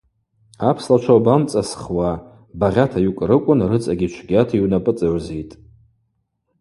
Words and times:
Апслачва 0.69 1.13
уабамцӏасхуа, 1.15 2.11
багъьата 2.59 2.99
йукӏрыквын 3.05 3.59
рыцӏагьи 3.69 4.07
чвгьата 4.13 4.55
йунапӏыцӏыгӏвзитӏ. 4.57 5.55